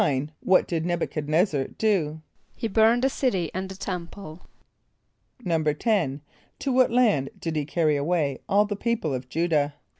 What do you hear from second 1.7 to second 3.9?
do? =He burned the city and the